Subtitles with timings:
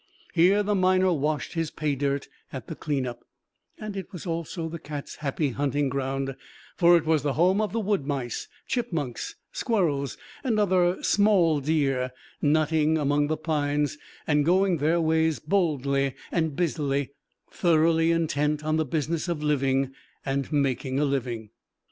[0.33, 3.23] Here the miner washed his "pay dirt" at the "clean up,"
[3.77, 6.35] and it was also the cat's happy hunting ground,
[6.75, 12.13] for it was the home of the wood mice, chipmunks, squirrels and other "small deer"
[12.41, 17.11] nutting among the pines and going their ways boldly and busily,
[17.51, 19.93] thoroughly intent on the business of living
[20.25, 21.51] and making a living.